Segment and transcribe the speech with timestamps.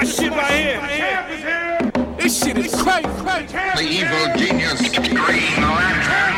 [0.00, 2.16] watch shit right here.
[2.16, 3.08] This shit is crazy.
[3.08, 6.34] The evil genius Green Lantern.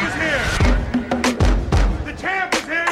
[2.05, 2.87] The champ is here!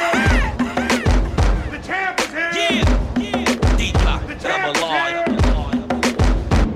[1.71, 2.51] The champ is here!
[2.55, 2.83] Yeah,
[3.17, 3.77] yeah.
[3.77, 5.25] D-Block, The I'm champ a is lawyer.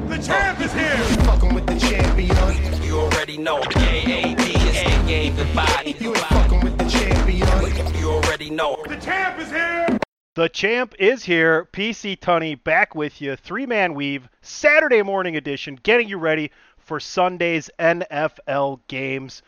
[0.10, 0.98] The champ is here!
[1.26, 2.84] fucking with the champion.
[2.84, 3.62] You already know.
[3.62, 5.96] K-A-D is the game, the body.
[6.00, 7.96] You ain't fucking with the champion.
[8.00, 8.84] You already know.
[8.88, 10.00] The champ is here!
[10.36, 11.64] The champ is here.
[11.72, 13.38] PC Tunney back with you.
[13.38, 19.42] Three man weave, Saturday morning edition, getting you ready for Sunday's NFL games.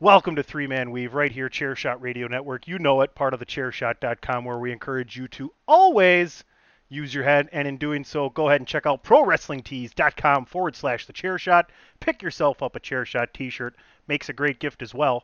[0.00, 2.66] Welcome to Three Man Weave right here, Chairshot Radio Network.
[2.66, 6.42] You know it, part of the chairshot.com, where we encourage you to always
[6.88, 7.48] use your head.
[7.52, 11.66] And in doing so, go ahead and check out prowrestlingtees.com forward slash the chairshot.
[12.00, 13.76] Pick yourself up a chairshot t shirt.
[14.08, 15.22] Makes a great gift as well.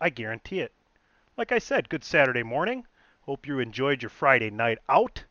[0.00, 0.70] I guarantee it.
[1.36, 2.84] Like I said, good Saturday morning.
[3.22, 5.24] Hope you enjoyed your Friday night out.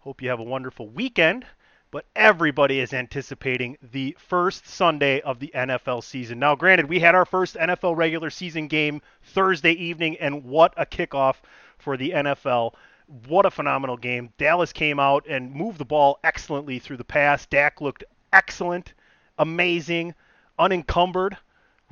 [0.00, 1.46] Hope you have a wonderful weekend.
[1.92, 6.40] But everybody is anticipating the first Sunday of the NFL season.
[6.40, 10.84] Now, granted, we had our first NFL regular season game Thursday evening, and what a
[10.84, 11.36] kickoff
[11.78, 12.74] for the NFL.
[13.28, 14.32] What a phenomenal game.
[14.36, 17.46] Dallas came out and moved the ball excellently through the pass.
[17.46, 18.94] Dak looked excellent,
[19.38, 20.14] amazing,
[20.58, 21.36] unencumbered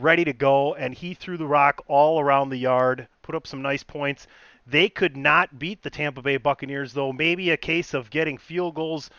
[0.00, 3.62] ready to go, and he threw the rock all around the yard, put up some
[3.62, 4.26] nice points.
[4.70, 7.12] They could not beat the Tampa Bay Buccaneers, though.
[7.12, 9.10] Maybe a case of getting field goals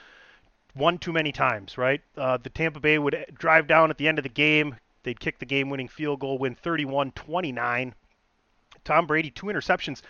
[0.74, 2.02] one too many times, right?
[2.16, 4.78] Uh, the Tampa Bay would drive down at the end of the game.
[5.04, 7.94] They'd kick the game winning field goal, win 31 29.
[8.86, 10.02] Tom Brady, two interceptions.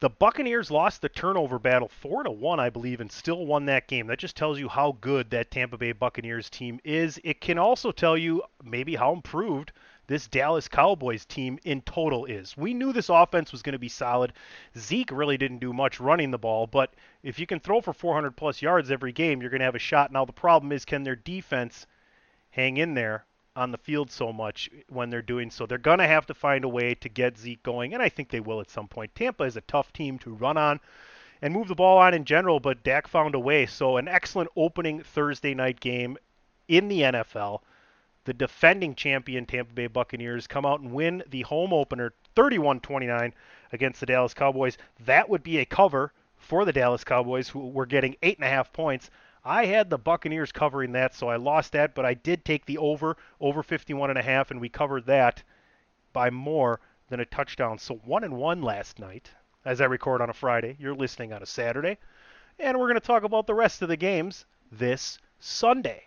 [0.00, 3.88] The Buccaneers lost the turnover battle four to one, I believe, and still won that
[3.88, 4.06] game.
[4.06, 7.20] That just tells you how good that Tampa Bay Buccaneers team is.
[7.22, 9.72] It can also tell you maybe how improved
[10.10, 12.56] this Dallas Cowboys team in total is.
[12.56, 14.32] We knew this offense was going to be solid.
[14.76, 18.36] Zeke really didn't do much running the ball, but if you can throw for 400
[18.36, 20.10] plus yards every game, you're going to have a shot.
[20.10, 21.86] Now the problem is, can their defense
[22.50, 23.24] hang in there
[23.54, 25.64] on the field so much when they're doing so.
[25.64, 28.30] They're going to have to find a way to get Zeke going, and I think
[28.30, 29.14] they will at some point.
[29.14, 30.80] Tampa is a tough team to run on
[31.40, 33.64] and move the ball on in general, but Dak found a way.
[33.64, 36.18] So, an excellent opening Thursday night game
[36.66, 37.60] in the NFL.
[38.30, 43.34] The defending champion Tampa Bay Buccaneers come out and win the home opener 31 29
[43.72, 44.78] against the Dallas Cowboys.
[45.00, 49.10] That would be a cover for the Dallas Cowboys, who were getting 8.5 points.
[49.44, 52.78] I had the Buccaneers covering that, so I lost that, but I did take the
[52.78, 55.42] over, over 51 and a half, and we covered that
[56.12, 57.78] by more than a touchdown.
[57.78, 59.32] So one and one last night,
[59.64, 60.76] as I record on a Friday.
[60.78, 61.98] You're listening on a Saturday,
[62.60, 66.04] and we're going to talk about the rest of the games this Sunday.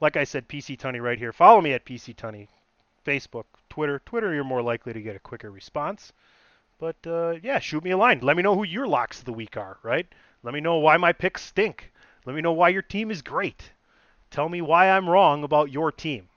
[0.00, 1.32] Like I said, PC Tunney right here.
[1.32, 2.48] Follow me at PC Tunney,
[3.04, 4.00] Facebook, Twitter.
[4.06, 6.12] Twitter, you're more likely to get a quicker response.
[6.78, 8.20] But uh, yeah, shoot me a line.
[8.20, 9.78] Let me know who your locks of the week are.
[9.82, 10.06] Right?
[10.42, 11.92] Let me know why my picks stink.
[12.24, 13.72] Let me know why your team is great.
[14.30, 16.30] Tell me why I'm wrong about your team.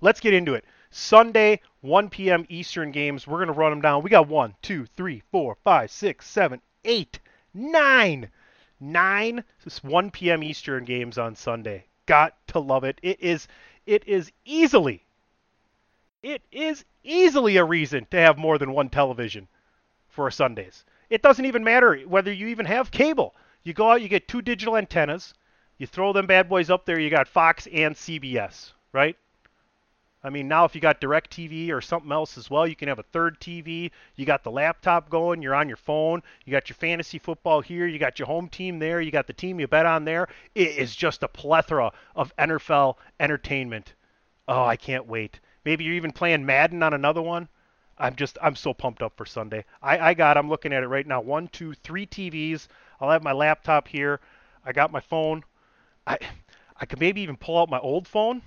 [0.00, 0.64] Let's get into it.
[0.90, 2.46] Sunday, 1 p.m.
[2.48, 3.26] Eastern games.
[3.26, 4.02] We're going to run them down.
[4.02, 7.18] We got one, two, three, four, five, six, seven, eight,
[7.52, 8.30] nine.
[8.80, 9.44] Nine
[9.82, 10.42] 1 p.m.
[10.42, 11.86] Eastern games on Sunday.
[12.06, 12.98] Got to love it.
[13.02, 13.48] It is
[13.86, 15.04] it is easily
[16.22, 19.46] it is easily a reason to have more than one television
[20.08, 20.84] for Sundays.
[21.08, 23.34] It doesn't even matter whether you even have cable.
[23.62, 25.34] You go out, you get two digital antennas,
[25.78, 29.16] you throw them bad boys up there, you got Fox and CBS, right?
[30.26, 32.88] I mean, now if you got Direct TV or something else as well, you can
[32.88, 33.92] have a third TV.
[34.16, 37.86] You got the laptop going, you're on your phone, you got your fantasy football here,
[37.86, 40.26] you got your home team there, you got the team you bet on there.
[40.56, 43.94] It is just a plethora of NFL entertainment.
[44.48, 45.38] Oh, I can't wait.
[45.64, 47.48] Maybe you're even playing Madden on another one.
[47.96, 49.64] I'm just I'm so pumped up for Sunday.
[49.80, 51.20] I, I got I'm looking at it right now.
[51.20, 52.66] One, two, three TVs.
[53.00, 54.18] I'll have my laptop here.
[54.64, 55.44] I got my phone.
[56.04, 56.18] I
[56.80, 58.42] I could maybe even pull out my old phone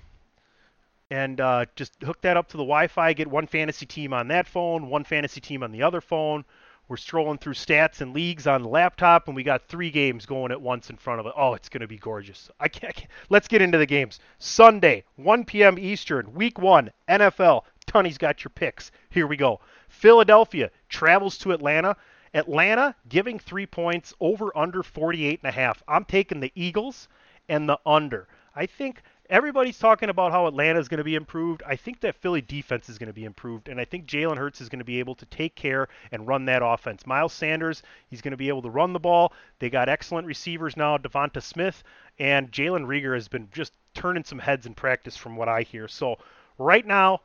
[1.12, 3.14] and uh, just hook that up to the Wi-Fi.
[3.14, 6.46] Get one fantasy team on that phone, one fantasy team on the other phone.
[6.88, 10.52] We're strolling through stats and leagues on the laptop, and we got three games going
[10.52, 11.34] at once in front of it.
[11.38, 12.50] Oh, it's going to be gorgeous.
[12.60, 13.12] I can't, I can't.
[13.30, 14.20] Let's get into the games.
[14.40, 15.78] Sunday, 1 p.m.
[15.78, 17.62] Eastern, Week One, NFL.
[17.86, 18.92] Tunney's got your picks.
[19.12, 19.60] Here we go.
[19.88, 21.96] Philadelphia travels to Atlanta.
[22.34, 25.84] Atlanta giving three points over under 48 and a half.
[25.88, 27.08] I'm taking the Eagles
[27.48, 28.28] and the under.
[28.56, 31.62] I think everybody's talking about how Atlanta is going to be improved.
[31.66, 34.62] I think that Philly defense is going to be improved, and I think Jalen Hurts
[34.62, 37.06] is going to be able to take care and run that offense.
[37.06, 39.34] Miles Sanders, he's going to be able to run the ball.
[39.60, 41.84] They got excellent receivers now, Devonta Smith,
[42.18, 45.88] and Jalen Reagor has been just turning some heads in practice from what I hear.
[45.88, 46.18] So
[46.58, 47.22] right now,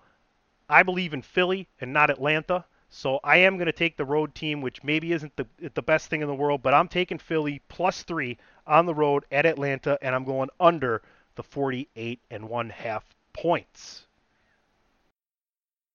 [0.69, 2.65] I believe in Philly and not Atlanta.
[2.91, 6.09] So I am going to take the road team, which maybe isn't the the best
[6.09, 8.39] thing in the world, but I'm taking Philly plus three.
[8.67, 11.03] on the road at Atlanta, and I'm going under
[11.37, 14.07] the 48 and one half points.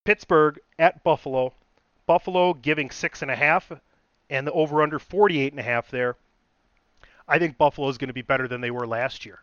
[0.04, 1.54] Pittsburgh at Buffalo.
[2.06, 3.72] Buffalo giving six and a half,
[4.30, 6.16] and the over under 48 and a half there.
[7.28, 9.40] I think Buffalo is going to be better than they were last year.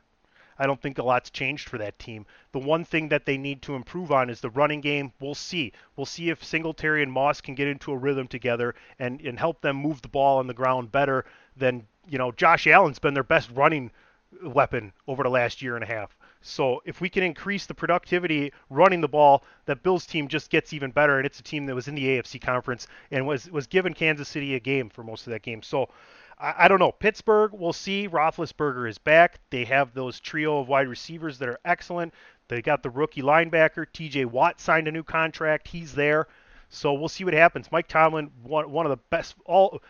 [0.58, 2.26] I don't think a lot's changed for that team.
[2.52, 5.12] The one thing that they need to improve on is the running game.
[5.20, 5.72] We'll see.
[5.94, 9.60] We'll see if Singletary and Moss can get into a rhythm together and, and help
[9.60, 11.26] them move the ball on the ground better
[11.56, 13.90] than, you know, Josh Allen's been their best running
[14.42, 16.16] weapon over the last year and a half.
[16.42, 20.72] So if we can increase the productivity running the ball, that Bills team just gets
[20.72, 21.16] even better.
[21.16, 24.28] And it's a team that was in the AFC conference and was was given Kansas
[24.28, 25.62] City a game for most of that game.
[25.62, 25.88] So
[26.38, 26.92] I, I don't know.
[26.92, 28.08] Pittsburgh, we'll see.
[28.08, 29.40] Roethlisberger is back.
[29.50, 32.14] They have those trio of wide receivers that are excellent.
[32.48, 33.86] They got the rookie linebacker.
[33.92, 34.26] T.J.
[34.26, 35.68] Watt signed a new contract.
[35.68, 36.28] He's there.
[36.68, 37.70] So we'll see what happens.
[37.72, 39.82] Mike Tomlin, one, one of the best, all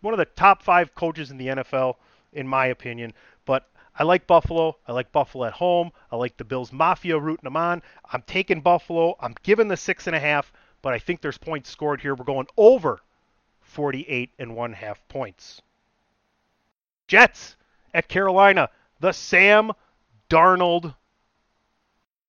[0.00, 1.96] one of the top five coaches in the NFL,
[2.32, 3.12] in my opinion.
[3.44, 4.76] But I like Buffalo.
[4.86, 5.92] I like Buffalo at home.
[6.10, 7.82] I like the Bills Mafia rooting them on.
[8.10, 9.16] I'm taking Buffalo.
[9.20, 10.52] I'm giving the six and a half,
[10.82, 12.14] but I think there's points scored here.
[12.14, 13.00] We're going over
[13.60, 15.62] 48 and one half points.
[17.08, 17.56] Jets
[17.92, 18.70] at Carolina.
[19.00, 19.72] The Sam
[20.28, 20.94] Darnold.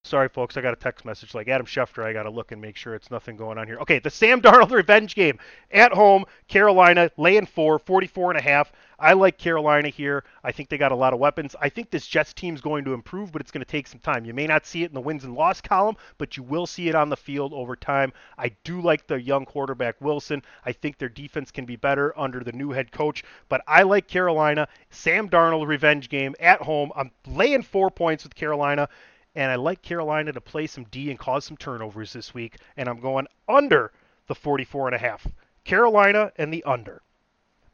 [0.04, 2.04] Sorry, folks, I got a text message like Adam Schefter.
[2.04, 3.78] I got to look and make sure it's nothing going on here.
[3.82, 5.38] Okay, the Sam Darnold revenge game
[5.70, 6.26] at home.
[6.48, 8.72] Carolina laying four, 44 and a half.
[8.98, 10.24] I like Carolina here.
[10.44, 11.56] I think they got a lot of weapons.
[11.62, 14.26] I think this Jets team's going to improve, but it's going to take some time.
[14.26, 16.90] You may not see it in the wins and loss column, but you will see
[16.90, 18.12] it on the field over time.
[18.40, 20.42] I do like the young quarterback Wilson.
[20.66, 24.08] I think their defense can be better under the new head coach, but I like
[24.08, 24.68] Carolina.
[24.90, 26.92] Sam Darnold revenge game at home.
[26.96, 28.90] I'm laying four points with Carolina
[29.36, 32.90] and I like Carolina to play some D and cause some turnovers this week, and
[32.90, 33.92] I'm going under
[34.28, 35.28] the 44 and a half.
[35.64, 37.02] Carolina and the under.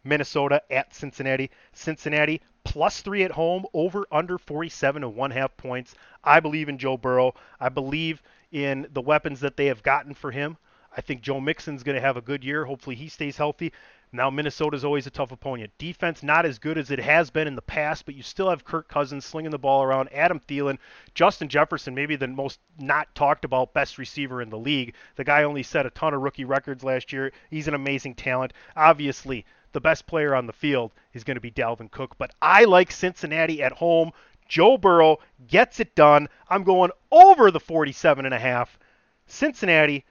[0.04, 1.51] Minnesota at Cincinnati.
[1.74, 5.95] Cincinnati plus three at home, over under 47 and one half points.
[6.24, 7.33] I believe in Joe Burrow.
[7.60, 8.21] I believe
[8.51, 10.57] in the weapons that they have gotten for him.
[10.95, 12.65] I think Joe Mixon's going to have a good year.
[12.65, 13.71] Hopefully he stays healthy.
[14.12, 15.71] Now Minnesota's always a tough opponent.
[15.77, 18.63] Defense not as good as it has been in the past, but you still have
[18.63, 20.77] Kirk Cousins slinging the ball around, Adam Thielen,
[21.13, 24.95] Justin Jefferson, maybe the most not talked about best receiver in the league.
[25.15, 27.33] The guy only set a ton of rookie records last year.
[27.50, 28.54] He's an amazing talent.
[28.75, 32.63] Obviously, the best player on the field is going to be Dalvin Cook, but I
[32.63, 34.12] like Cincinnati at home.
[34.48, 35.18] Joe Burrow
[35.48, 36.30] gets it done.
[36.50, 38.80] I'm going over the 47 and a half.
[39.25, 40.06] Cincinnati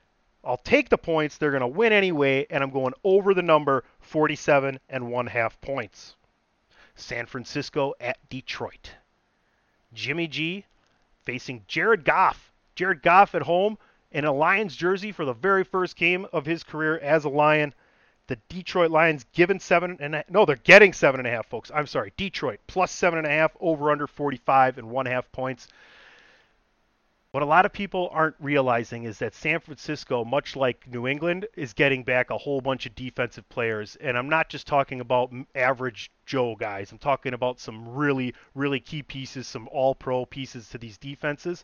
[0.46, 1.36] I'll take the points.
[1.36, 5.60] They're going to win anyway, and I'm going over the number 47 and one half
[5.60, 6.14] points.
[6.94, 8.92] San Francisco at Detroit.
[9.92, 10.64] Jimmy G
[11.24, 12.52] facing Jared Goff.
[12.76, 13.76] Jared Goff at home
[14.12, 17.74] in a Lions jersey for the very first game of his career as a Lion.
[18.28, 21.70] The Detroit Lions given seven and a, no, they're getting seven and a half, folks.
[21.74, 25.68] I'm sorry, Detroit plus seven and a half, over under 45 and one half points.
[27.36, 31.46] What a lot of people aren't realizing is that San Francisco, much like New England,
[31.54, 33.94] is getting back a whole bunch of defensive players.
[34.00, 36.90] And I'm not just talking about average Joe guys.
[36.92, 41.62] I'm talking about some really, really key pieces, some all pro pieces to these defenses.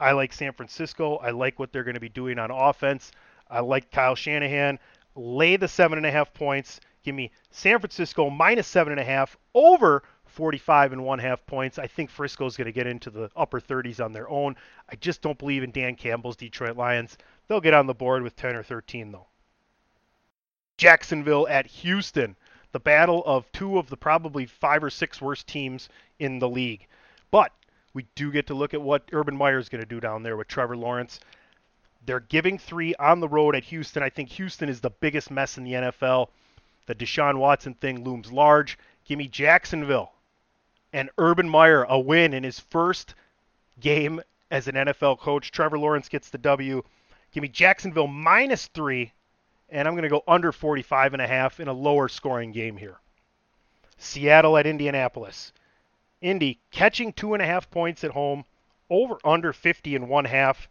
[0.00, 1.18] I like San Francisco.
[1.18, 3.12] I like what they're going to be doing on offense.
[3.48, 4.80] I like Kyle Shanahan.
[5.14, 6.80] Lay the seven and a half points.
[7.04, 10.02] Give me San Francisco minus seven and a half over
[10.36, 11.78] 45 and one half points.
[11.78, 14.54] I think Frisco's going to get into the upper 30s on their own.
[14.86, 17.16] I just don't believe in Dan Campbell's Detroit Lions.
[17.48, 19.28] They'll get on the board with 10 or 13 though.
[20.76, 22.36] Jacksonville at Houston,
[22.72, 25.88] the battle of two of the probably five or six worst teams
[26.18, 26.86] in the league.
[27.30, 27.52] But
[27.94, 30.36] we do get to look at what Urban Meyer is going to do down there
[30.36, 31.18] with Trevor Lawrence.
[32.04, 34.02] They're giving three on the road at Houston.
[34.02, 36.28] I think Houston is the biggest mess in the NFL.
[36.84, 38.78] The Deshaun Watson thing looms large.
[39.06, 40.12] Give me Jacksonville
[40.96, 43.14] and Urban Meyer a win in his first
[43.78, 44.18] game
[44.50, 45.50] as an NFL coach.
[45.50, 46.82] Trevor Lawrence gets the W.
[47.32, 49.12] Give me Jacksonville minus three,
[49.68, 52.78] and I'm going to go under 45 and a half in a lower scoring game
[52.78, 52.96] here.
[53.98, 55.52] Seattle at Indianapolis.
[56.22, 58.46] Indy catching two and a half points at home,
[58.88, 60.66] over under 50 and one half.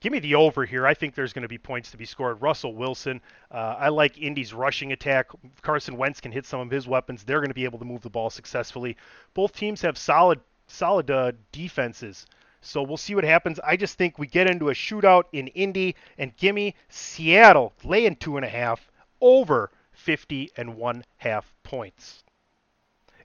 [0.00, 0.86] Give me the over here.
[0.86, 2.40] I think there's going to be points to be scored.
[2.40, 3.20] Russell Wilson.
[3.50, 5.28] Uh, I like Indy's rushing attack.
[5.60, 7.22] Carson Wentz can hit some of his weapons.
[7.22, 8.96] They're going to be able to move the ball successfully.
[9.34, 12.26] Both teams have solid, solid uh, defenses.
[12.62, 13.60] So we'll see what happens.
[13.60, 18.36] I just think we get into a shootout in Indy and gimme Seattle laying two
[18.36, 18.90] and a half
[19.20, 22.24] over 50 and one half points.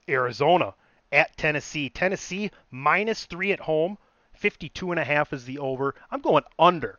[0.06, 0.74] Arizona
[1.10, 1.88] at Tennessee.
[1.88, 3.96] Tennessee minus three at home
[4.36, 5.94] 52 and a half is the over.
[6.10, 6.98] I'm going under.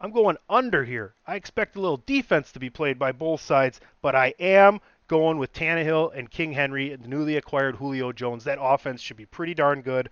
[0.00, 1.14] I'm going under here.
[1.26, 5.38] I expect a little defense to be played by both sides, but I am going
[5.38, 8.44] with Tannehill and King Henry and the newly acquired Julio Jones.
[8.44, 10.10] That offense should be pretty darn good.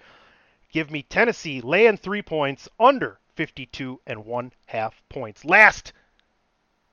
[0.72, 5.44] Give me Tennessee laying three points under 52 and one half points.
[5.44, 5.92] Last,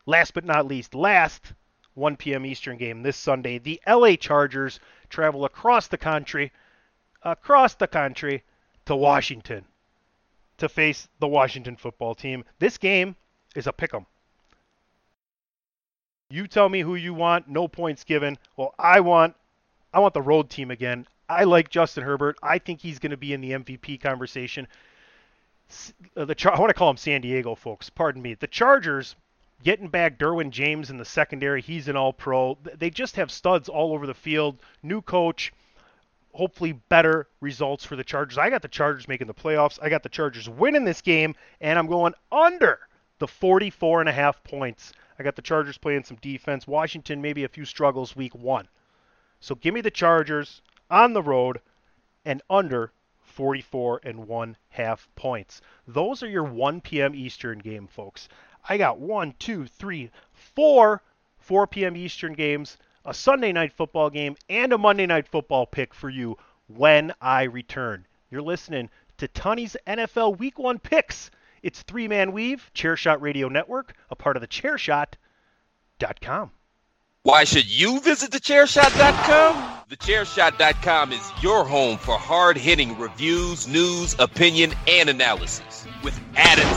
[0.06, 1.54] last but not least, last
[1.96, 2.46] 1 p.m.
[2.46, 3.58] Eastern game this Sunday.
[3.58, 6.52] The LA Chargers travel across the country,
[7.24, 8.44] across the country
[8.86, 9.66] to Washington
[10.63, 12.43] to face the Washington football team.
[12.60, 13.15] This game
[13.55, 14.05] is a pick 'em.
[16.29, 18.38] You tell me who you want, no points given.
[18.58, 19.36] Well, I want
[19.93, 21.05] I want the road team again.
[21.29, 22.38] I like Justin Herbert.
[22.41, 24.67] I think he's going to be in the MVP conversation.
[26.17, 27.89] Uh, The I want to call him San Diego, folks.
[27.89, 28.34] Pardon me.
[28.34, 29.15] The Chargers
[29.63, 31.62] getting back Derwin James in the secondary.
[31.62, 32.58] He's an All-Pro.
[32.63, 34.60] They just have studs all over the field.
[34.82, 35.53] New coach.
[36.34, 38.38] Hopefully, better results for the Chargers.
[38.38, 39.80] I got the Chargers making the playoffs.
[39.82, 42.80] I got the Chargers winning this game, and I'm going under
[43.20, 44.94] the 44 and a half points.
[45.18, 46.68] I got the Chargers playing some defense.
[46.68, 48.68] Washington maybe a few struggles week one.
[49.40, 51.62] So give me the Chargers on the road
[52.25, 55.62] and under 44 and one half points.
[55.88, 57.13] Those are your 1 p.m.
[57.16, 58.28] Eastern game, folks.
[58.68, 61.02] I got one, two, three, four
[61.44, 61.98] 4 p.m.
[61.98, 66.38] Eastern games, a Sunday night football game, and a Monday night football pick for you
[66.67, 68.05] when I return.
[68.29, 71.31] You're listening to Tunney's NFL Week 1 picks.
[71.62, 76.51] It's Three Man Weave, Chairshot Radio Network, a part of the Chairshot.com.
[77.24, 79.86] Why should you visit thechairshot.com?
[79.89, 86.67] Thechairshot.com is your home for hard hitting reviews, news, opinion, and analysis with attitude.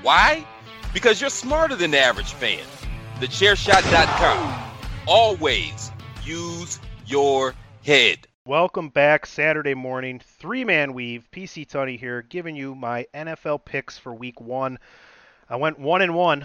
[0.00, 0.46] Why?
[0.94, 2.64] Because you're smarter than the average fan.
[3.16, 4.65] Thechairshot.com.
[5.08, 5.92] Always
[6.24, 8.26] use your head.
[8.44, 11.28] Welcome back Saturday morning, three man weave.
[11.30, 14.80] PC Tunney here, giving you my NFL picks for week one.
[15.48, 16.44] I went one and one.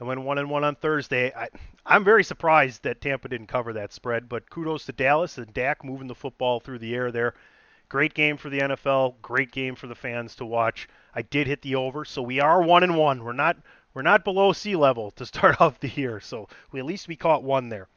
[0.00, 1.32] I went one and one on Thursday.
[1.36, 1.48] I,
[1.86, 5.84] I'm very surprised that Tampa didn't cover that spread, but kudos to Dallas and Dak
[5.84, 7.34] moving the football through the air there.
[7.88, 9.14] Great game for the NFL.
[9.22, 10.88] Great game for the fans to watch.
[11.14, 13.22] I did hit the over, so we are one and one.
[13.22, 13.56] We're not
[13.96, 17.16] we're not below sea level to start off the year, so we at least we
[17.16, 17.88] caught one there.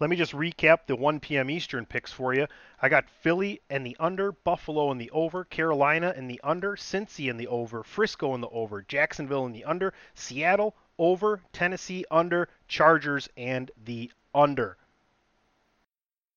[0.00, 1.48] Let me just recap the 1 p.m.
[1.48, 2.48] Eastern picks for you.
[2.82, 7.30] I got Philly and the under, Buffalo and the over, Carolina and the under, Cincy
[7.30, 12.48] in the over, Frisco in the over, Jacksonville in the under, Seattle over, Tennessee under,
[12.66, 14.76] Chargers and the under.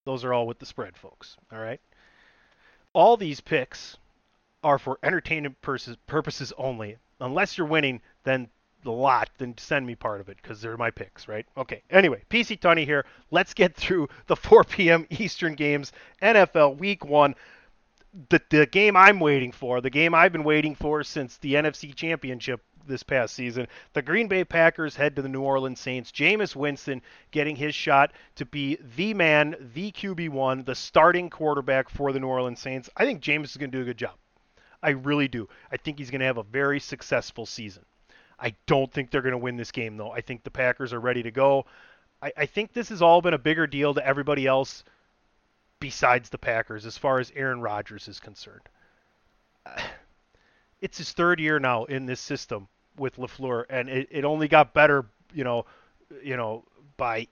[0.06, 1.38] Those are all with the spread, folks.
[1.52, 1.82] All right.
[2.94, 3.98] All these picks
[4.64, 6.98] are for entertainment purposes only.
[7.20, 8.48] Unless you're winning, then
[8.84, 11.46] the lot, then send me part of it because they're my picks, right?
[11.58, 11.82] Okay.
[11.90, 13.06] Anyway, PC Tunney here.
[13.32, 15.06] Let's get through the 4 p.m.
[15.10, 15.92] Eastern games.
[16.22, 17.36] NFL Week One.
[18.30, 21.94] The the game I'm waiting for, the game I've been waiting for since the NFC
[21.94, 23.68] Championship this past season.
[23.94, 26.12] The Green Bay Packers head to the New Orleans Saints.
[26.12, 32.12] Jameis Winston getting his shot to be the man, the QB1, the starting quarterback for
[32.12, 32.90] the New Orleans Saints.
[32.98, 34.16] I think Jameis is going to do a good job.
[34.82, 35.48] I really do.
[35.72, 37.86] I think he's going to have a very successful season.
[38.42, 40.12] I don't think they're going to win this game, though.
[40.12, 41.66] I think the Packers are ready to go.
[42.22, 44.84] I, I think this has all been a bigger deal to everybody else
[45.80, 48.68] besides the Packers as far as Aaron Rodgers is concerned.
[50.82, 54.74] It's his third year now in this system with LaFleur, and it, it only got
[54.74, 55.04] better,
[55.34, 55.66] you know,
[56.24, 56.64] you know,
[56.96, 57.28] by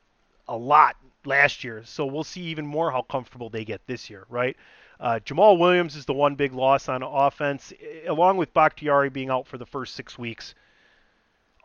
[0.50, 1.82] a lot last year.
[1.86, 4.58] So we'll see even more how comfortable they get this year, right?
[5.00, 7.72] Uh, Jamaal Williams is the one big loss on offense,
[8.08, 10.56] along with Bakhtiari being out for the first six weeks.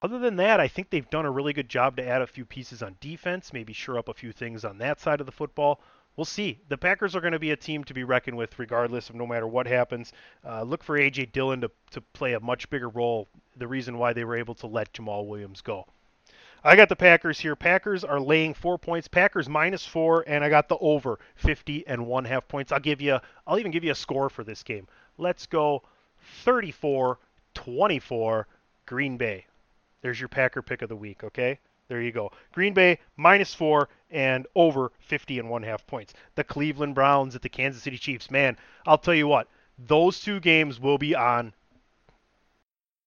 [0.03, 2.45] Other than that, I think they've done a really good job to add a few
[2.45, 5.81] pieces on defense, maybe shore up a few things on that side of the football.
[6.17, 6.59] We'll see.
[6.69, 9.27] The Packers are going to be a team to be reckoned with, regardless of no
[9.27, 10.13] matter what happens.
[10.45, 11.27] Uh, look for A.J.
[11.27, 14.67] Dillon to, to play a much bigger role, the reason why they were able to
[14.67, 15.87] let Jamaal Williams go.
[16.65, 17.57] I got the Packers here.
[17.57, 19.09] Packers are laying four points.
[19.09, 22.73] Packers minus four, and I got the over 50 and one half points.
[22.73, 23.19] I'll give you.
[23.47, 24.87] I'll even give you a score for this game.
[25.17, 25.83] Let's go
[26.45, 28.45] 34-24
[28.87, 29.47] Green Bay.
[30.03, 31.25] There's your Packer pick of the week.
[31.25, 32.31] Okay, there you go.
[32.53, 36.13] Green Bay minus four and over 50 and one half points.
[36.35, 38.31] The Cleveland Browns at the Kansas City Chiefs.
[38.31, 38.57] Man,
[38.87, 39.49] I'll tell you what.
[39.79, 41.55] Those two games will be on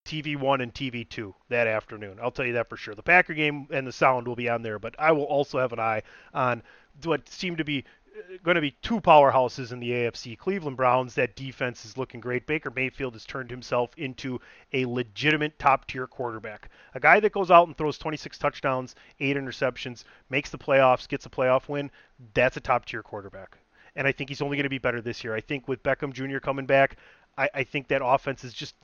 [0.05, 2.19] TV1 and TV2 that afternoon.
[2.21, 2.95] I'll tell you that for sure.
[2.95, 5.73] The Packer game and the sound will be on there, but I will also have
[5.73, 6.63] an eye on
[7.03, 7.83] what seem to be
[8.43, 10.37] going to be two powerhouses in the AFC.
[10.37, 12.47] Cleveland Browns, that defense is looking great.
[12.47, 14.39] Baker Mayfield has turned himself into
[14.73, 16.69] a legitimate top tier quarterback.
[16.93, 21.25] A guy that goes out and throws 26 touchdowns, 8 interceptions, makes the playoffs, gets
[21.25, 21.91] a playoff win.
[22.33, 23.57] That's a top tier quarterback.
[23.95, 25.33] And I think he's only going to be better this year.
[25.33, 26.39] I think with Beckham Jr.
[26.39, 26.97] coming back,
[27.37, 28.75] I, I think that offense is just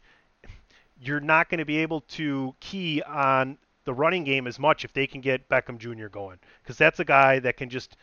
[1.00, 4.94] you're not going to be able to key on the running game as much if
[4.94, 6.08] they can get Beckham Jr.
[6.08, 7.98] going because that's a guy that can just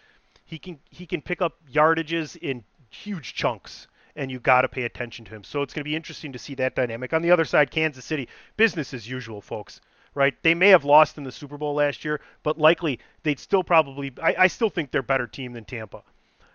[0.49, 3.87] he can he can pick up yardages in huge chunks
[4.17, 5.45] and you got to pay attention to him.
[5.45, 7.13] So it's going to be interesting to see that dynamic.
[7.13, 9.81] On the other side, Kansas City, business as usual, folks.
[10.15, 10.35] Right?
[10.43, 14.13] They may have lost in the Super Bowl last year, but likely they'd still probably.
[14.21, 16.03] I, I still think they're a better team than Tampa.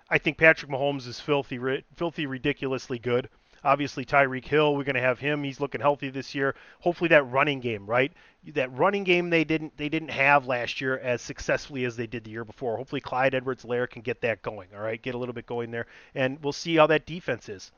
[0.10, 1.60] I think Patrick Mahomes is filthy,
[1.96, 3.30] filthy, ridiculously good.
[3.64, 5.44] Obviously, Tyreek Hill, we're going to have him.
[5.44, 6.56] He's looking healthy this year.
[6.80, 8.12] Hopefully, that running game, right?
[8.54, 12.24] That running game they didn't they didn't have last year as successfully as they did
[12.24, 12.78] the year before.
[12.78, 14.70] Hopefully, Clyde Edwards-Helaire can get that going.
[14.76, 17.72] All right, get a little bit going there, and we'll see how that defense is.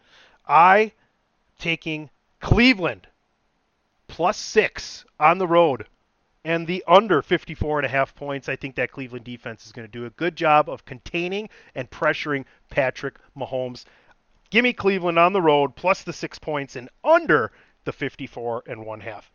[0.48, 0.92] I
[1.60, 3.08] taking Cleveland
[4.08, 5.88] plus six on the road
[6.46, 8.48] and the under 54 and a half points.
[8.48, 11.90] I think that Cleveland defense is going to do a good job of containing and
[11.90, 13.86] pressuring Patrick Mahomes.
[14.56, 17.52] Give me Cleveland on the road plus the six points and under
[17.84, 19.30] the 54 and one half.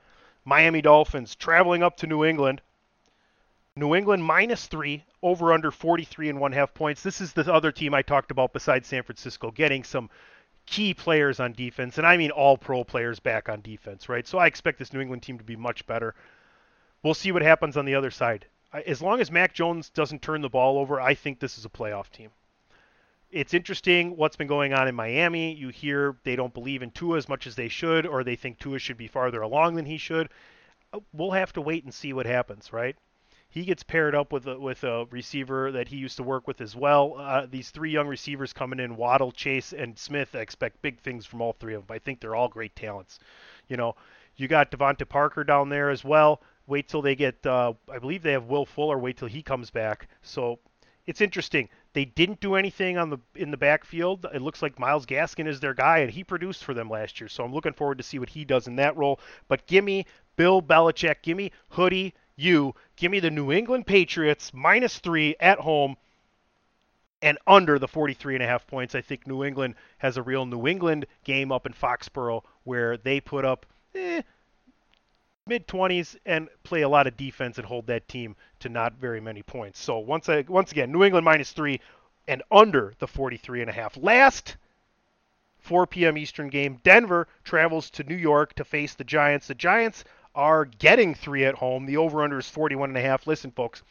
[0.47, 2.63] Miami Dolphins traveling up to New England.
[3.77, 7.03] New England minus three, over under 43 and one half points.
[7.03, 10.09] This is the other team I talked about besides San Francisco, getting some
[10.65, 14.27] key players on defense, and I mean all pro players back on defense, right?
[14.27, 16.15] So I expect this New England team to be much better.
[17.03, 18.47] We'll see what happens on the other side.
[18.73, 21.69] As long as Mac Jones doesn't turn the ball over, I think this is a
[21.69, 22.31] playoff team
[23.31, 25.55] it's interesting what's been going on in Miami.
[25.55, 28.59] You hear they don't believe in Tua as much as they should, or they think
[28.59, 30.29] Tua should be farther along than he should.
[30.93, 32.97] Uh, we'll have to wait and see what happens, right?
[33.49, 36.61] He gets paired up with a, with a receiver that he used to work with
[36.61, 37.17] as well.
[37.19, 40.35] Uh, these three young receivers coming in, Waddle, Chase, and Smith.
[40.35, 41.95] I expect big things from all three of them.
[41.95, 43.19] I think they're all great talents.
[43.69, 43.97] You know,
[44.37, 46.43] you got DeVante Parker down there as well.
[46.67, 48.99] Wait till they get, uh, I believe they have Will Fuller.
[48.99, 50.07] Wait till he comes back.
[50.23, 50.61] So
[51.07, 51.69] it's interesting.
[51.93, 54.27] They didn't do anything on the in the backfield.
[54.33, 57.29] It looks like Myles Gaskin is their guy, and he produced for them last year.
[57.29, 59.19] So I'm looking forward to see what he does in that role.
[59.49, 60.07] But give me
[60.37, 65.59] Bill Belichick, give me Hoodie, you, give me the New England Patriots minus three at
[65.59, 65.97] home
[67.23, 68.95] and under the 43 and a half points.
[68.95, 73.21] I think New England has a real New England game up in Foxborough where they
[73.21, 74.23] put up eh,
[75.47, 79.21] mid 20s and play a lot of defense and hold that team to not very
[79.21, 79.81] many points.
[79.81, 81.81] So once I, once again, New England minus three
[82.29, 83.97] and under the 43 and a half.
[83.97, 84.57] Last
[85.59, 86.17] 4 p.m.
[86.17, 89.47] Eastern game, Denver travels to New York to face the Giants.
[89.47, 91.87] The Giants are getting three at home.
[91.87, 93.27] The over/under is 41 and a half.
[93.27, 93.83] Listen, folks,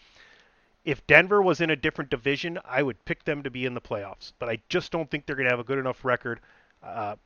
[0.85, 3.81] if Denver was in a different division, I would pick them to be in the
[3.81, 4.31] playoffs.
[4.39, 6.39] But I just don't think they're going to have a good enough record.
[6.81, 7.17] Uh,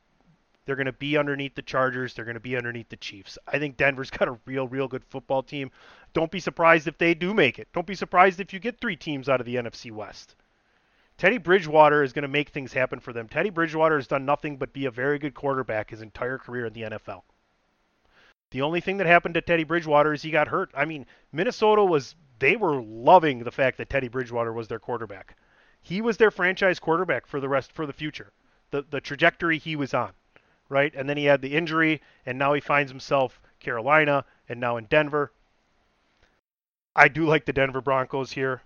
[0.64, 2.14] they're going to be underneath the Chargers.
[2.14, 3.38] They're going to be underneath the Chiefs.
[3.46, 5.70] I think Denver's got a real, real good football team.
[6.14, 7.68] Don't be surprised if they do make it.
[7.72, 10.36] Don't be surprised if you get three teams out of the NFC West.
[11.16, 13.28] Teddy Bridgewater is going to make things happen for them.
[13.28, 16.72] Teddy Bridgewater has done nothing but be a very good quarterback his entire career in
[16.72, 17.22] the NFL.
[18.50, 20.70] The only thing that happened to Teddy Bridgewater is he got hurt.
[20.74, 25.36] I mean, Minnesota was they were loving the fact that Teddy Bridgewater was their quarterback.
[25.82, 28.32] He was their franchise quarterback for the rest for the future.
[28.70, 30.12] The the trajectory he was on
[30.74, 30.92] right?
[30.96, 34.86] And then he had the injury, and now he finds himself Carolina and now in
[34.86, 35.30] Denver.
[36.96, 38.62] I do like the Denver Broncos here.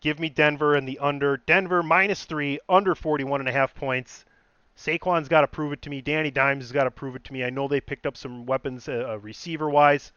[0.00, 1.36] Give me Denver and the under.
[1.36, 4.24] Denver minus three, under 41 and a half points.
[4.74, 6.00] Saquon's got to prove it to me.
[6.00, 7.44] Danny Dimes has got to prove it to me.
[7.44, 10.10] I know they picked up some weapons uh, uh receiver wise.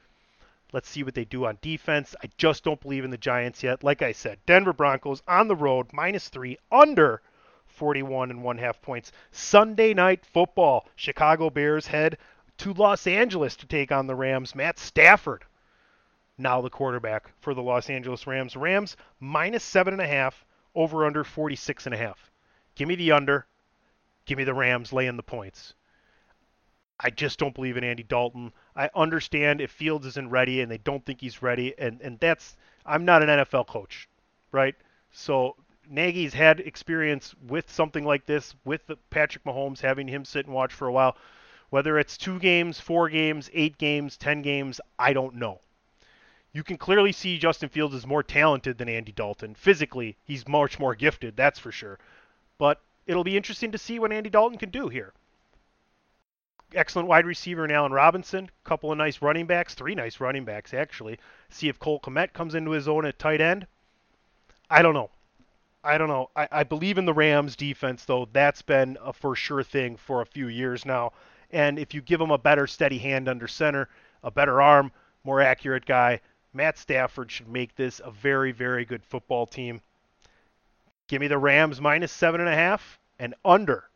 [0.71, 2.15] Let's see what they do on defense.
[2.23, 3.83] I just don't believe in the Giants yet.
[3.83, 7.21] Like I said, Denver Broncos on the road, minus three, under
[7.75, 9.11] 41 and one half points.
[9.31, 10.87] Sunday night football.
[10.95, 12.17] Chicago Bears head
[12.57, 14.55] to Los Angeles to take on the Rams.
[14.55, 15.43] Matt Stafford,
[16.37, 18.55] now the quarterback for the Los Angeles Rams.
[18.55, 22.31] Rams minus seven and a half, over under 46 and a half.
[22.75, 23.45] Give me the under.
[24.25, 25.73] Give me the Rams laying the points.
[26.99, 28.53] I just don't believe in Andy Dalton.
[28.75, 32.55] I understand if Fields isn't ready and they don't think he's ready, and, and that's
[32.85, 34.07] I'm not an NFL coach,
[34.51, 34.75] right?
[35.11, 35.55] So
[35.89, 40.73] Nagy's had experience with something like this, with Patrick Mahomes, having him sit and watch
[40.73, 41.17] for a while.
[41.69, 45.61] Whether it's two games, four games, eight games, ten games, I don't know.
[46.53, 49.55] You can clearly see Justin Fields is more talented than Andy Dalton.
[49.55, 51.99] Physically, he's much more gifted, that's for sure.
[52.57, 55.11] But it'll be interesting to see what Andy Dalton can do here.
[56.73, 60.73] Excellent wide receiver in Allen Robinson, couple of nice running backs, three nice running backs
[60.73, 61.19] actually.
[61.49, 63.67] See if Cole Kmet comes into his own at tight end.
[64.69, 65.09] I don't know.
[65.85, 66.31] I don't know.
[66.35, 68.27] I, I believe in the Rams defense, though.
[68.33, 71.13] That's been a for sure thing for a few years now.
[71.51, 73.87] And if you give them a better steady hand under center,
[74.23, 74.91] a better arm,
[75.23, 76.21] more accurate guy,
[76.53, 79.79] Matt Stafford should make this a very, very good football team.
[81.07, 83.87] Give me the Rams minus seven and a half and under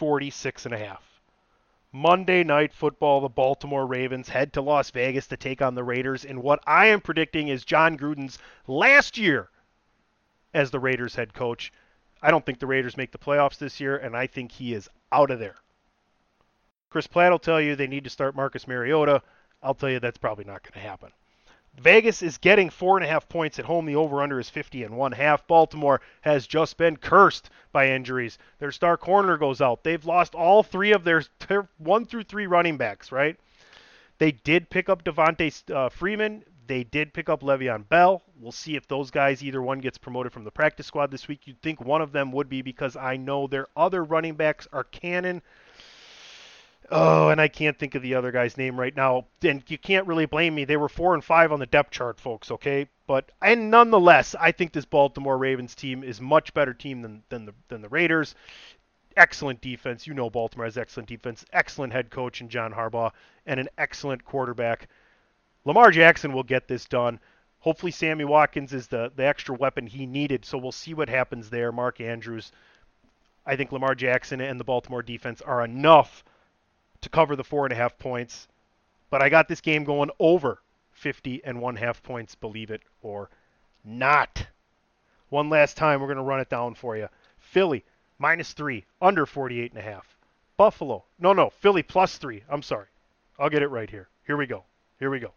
[0.00, 1.20] 46 and a half.
[1.92, 6.24] Monday night football, the Baltimore Ravens head to Las Vegas to take on the Raiders
[6.24, 9.50] in what I am predicting is Jon Gruden's last year
[10.56, 11.70] as the Raiders head coach.
[12.22, 14.88] I don't think the Raiders make the playoffs this year, and I think he is
[15.12, 15.56] out of there.
[16.88, 19.22] Chris Platt will tell you they need to start Marcus Mariota.
[19.62, 21.10] I'll tell you that's probably not going to happen.
[21.78, 23.84] Vegas is getting four and a half points at home.
[23.84, 25.46] The over/under is 50 and one half.
[25.46, 28.38] Baltimore has just been cursed by injuries.
[28.58, 29.84] Their star corner goes out.
[29.84, 33.12] They've lost all three of their, their one through three running backs.
[33.12, 33.36] Right?
[34.16, 36.44] They did pick up Devonta uh, Freeman.
[36.66, 38.22] They did pick up Le'Veon Bell.
[38.40, 41.46] We'll see if those guys, either one gets promoted from the practice squad this week.
[41.46, 44.84] You'd think one of them would be because I know their other running backs are
[44.84, 45.42] Cannon.
[46.90, 49.26] Oh, and I can't think of the other guy's name right now.
[49.42, 50.64] And you can't really blame me.
[50.64, 52.50] They were four and five on the depth chart, folks.
[52.50, 57.22] Okay, but and nonetheless, I think this Baltimore Ravens team is much better team than
[57.28, 58.34] than the than the Raiders.
[59.16, 60.06] Excellent defense.
[60.06, 61.44] You know Baltimore has excellent defense.
[61.52, 63.12] Excellent head coach in John Harbaugh,
[63.46, 64.88] and an excellent quarterback.
[65.66, 67.18] Lamar Jackson will get this done.
[67.58, 70.44] Hopefully, Sammy Watkins is the the extra weapon he needed.
[70.44, 71.72] So we'll see what happens there.
[71.72, 72.52] Mark Andrews.
[73.44, 76.24] I think Lamar Jackson and the Baltimore defense are enough
[77.00, 78.46] to cover the four and a half points.
[79.10, 83.28] But I got this game going over 50 and one half points, believe it or
[83.84, 84.46] not.
[85.30, 87.08] One last time, we're going to run it down for you.
[87.38, 87.84] Philly,
[88.18, 90.16] minus three, under 48 and a half.
[90.56, 92.44] Buffalo, no, no, Philly plus three.
[92.48, 92.86] I'm sorry.
[93.38, 94.08] I'll get it right here.
[94.26, 94.64] Here we go.
[94.98, 95.32] Here we go.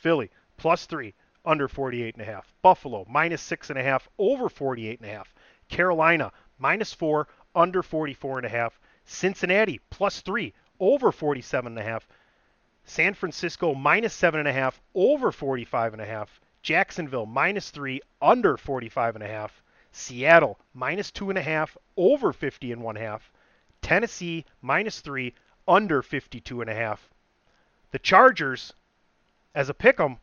[0.00, 1.12] Philly, plus three,
[1.44, 2.50] under 48 and a half.
[2.62, 5.34] Buffalo, minus six and a half, over 48 and a half.
[5.68, 8.80] Carolina, minus four, under 44 and a half.
[9.04, 12.08] Cincinnati, plus three, over 47 and a half.
[12.84, 16.40] San Francisco minus seven and a half, over 45 and a half.
[16.62, 19.62] Jacksonville minus three, under 45 and a half.
[19.92, 23.30] Seattle minus two and a half, over 50 and one half.
[23.82, 25.34] Tennessee minus three,
[25.68, 27.10] under 52 and a half.
[27.90, 28.72] The Chargers,
[29.54, 30.18] as a pick 'em,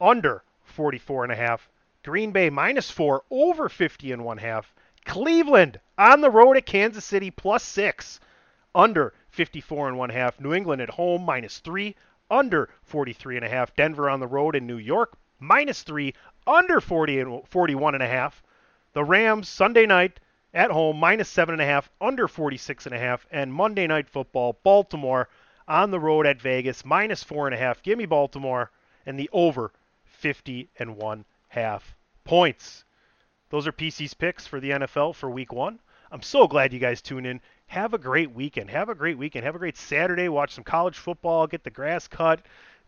[0.00, 1.68] under 44 and a half.
[2.04, 4.72] Green Bay minus four, over 50 and one half.
[5.04, 8.20] Cleveland on the road at Kansas City plus six,
[8.74, 10.40] under 54 and one half.
[10.40, 11.96] New England at home minus three,
[12.30, 13.74] under 43 and a half.
[13.74, 16.14] Denver on the road in New York minus three,
[16.46, 18.42] under 40 and 41 and a half.
[18.92, 20.20] The Rams Sunday night
[20.54, 23.26] at home minus seven and a half, under 46 and a half.
[23.30, 25.28] And Monday night football, Baltimore
[25.68, 27.82] on the road at Vegas minus four and a half.
[27.82, 28.70] Give me Baltimore
[29.06, 29.72] and the over
[30.04, 32.84] 50 and one half points.
[33.50, 35.78] Those are PC's picks for the NFL for week one.
[36.10, 37.40] I'm so glad you guys tune in.
[37.66, 38.70] Have a great weekend.
[38.70, 39.44] Have a great weekend.
[39.44, 40.28] Have a great Saturday.
[40.28, 41.46] Watch some college football.
[41.46, 42.40] Get the grass cut.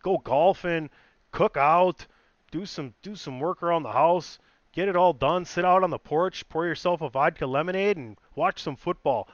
[0.02, 0.88] Go golfing.
[1.32, 2.06] Cook out.
[2.50, 4.38] Do some do some work around the house.
[4.72, 5.44] Get it all done.
[5.44, 6.48] Sit out on the porch.
[6.48, 9.28] Pour yourself a vodka lemonade and watch some football.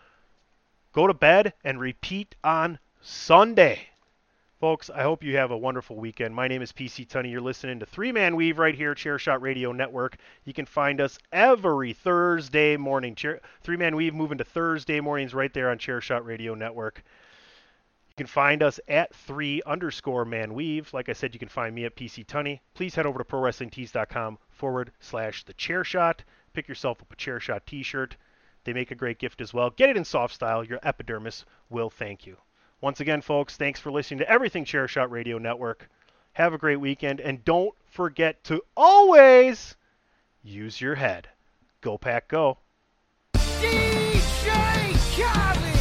[0.93, 3.91] Go to bed and repeat on Sunday.
[4.59, 6.35] Folks, I hope you have a wonderful weekend.
[6.35, 7.31] My name is PC Tunney.
[7.31, 10.17] You're listening to Three Man Weave right here, Chairshot Radio Network.
[10.45, 13.15] You can find us every Thursday morning.
[13.15, 17.05] Chair, Three Man Weave moving to Thursday mornings right there on Chairshot Radio Network.
[18.09, 20.93] You can find us at three underscore man weave.
[20.93, 22.59] Like I said, you can find me at PC Tunney.
[22.75, 26.25] Please head over to prowrestlingtees.com forward slash the chair shot.
[26.55, 28.17] Pick yourself up a chair shot t shirt.
[28.65, 29.71] They make a great gift as well.
[29.71, 30.65] Get it in soft style.
[30.65, 32.39] Your epidermis will thank you.
[32.81, 35.89] Once again, folks, thanks for listening to everything Chairshot Radio Network.
[36.35, 39.77] Have a great weekend, and don't forget to always
[40.43, 41.29] use your head.
[41.81, 42.59] Go Pack Go.
[43.35, 45.73] DJ Khaled.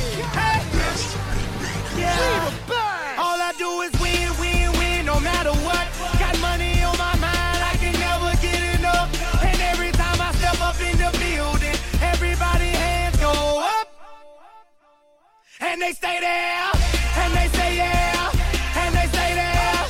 [2.00, 2.52] Yeah.
[3.18, 5.88] All I do is win, win, win, no matter what.
[6.20, 9.44] Got money on my mind, I can never get enough.
[9.44, 13.32] And every time I step up in the building, everybody hands go
[13.62, 13.88] up.
[15.60, 16.72] And they stay there,
[17.18, 18.32] and they say yeah,
[18.82, 19.88] and they stay there.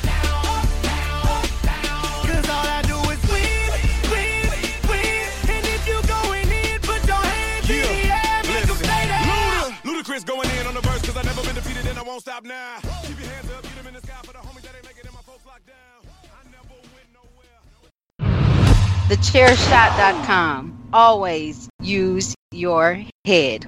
[2.27, 3.69] Cause all I do is win,
[4.11, 4.49] win,
[4.89, 5.27] win.
[5.53, 9.25] And if you going in, put your hands in the air, make 'em stay there.
[9.29, 12.21] Luda, Ludacris going in on the verse cause I never been defeated and I won't
[12.21, 12.77] stop now.
[13.03, 15.05] Keep your hands up, get them in the sky for the homies that ain't making
[15.05, 16.01] it, my folks locked down.
[16.39, 17.61] I never went nowhere.
[19.09, 20.89] Thechairshot.com.
[20.93, 23.67] Always use your head.